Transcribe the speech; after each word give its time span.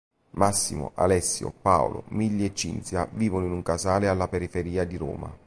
Massimo, 0.31 0.93
Alessio, 0.95 1.53
Paolo, 1.61 2.05
Milly 2.07 2.43
e 2.45 2.55
Cinzia 2.55 3.07
vivono 3.13 3.45
in 3.45 3.51
un 3.51 3.61
casale 3.61 4.07
alla 4.07 4.27
periferia 4.27 4.83
di 4.83 4.97
Roma. 4.97 5.31